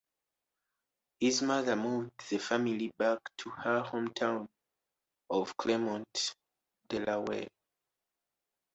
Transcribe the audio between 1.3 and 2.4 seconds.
mother moved the